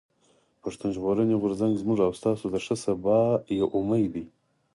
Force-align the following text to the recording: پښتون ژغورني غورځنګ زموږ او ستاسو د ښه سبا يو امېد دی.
پښتون 0.63 0.89
ژغورني 0.95 1.35
غورځنګ 1.41 1.73
زموږ 1.81 1.97
او 2.05 2.11
ستاسو 2.19 2.45
د 2.53 2.55
ښه 2.65 2.75
سبا 2.85 3.19
يو 3.59 3.67
امېد 3.79 4.09
دی. 4.13 4.25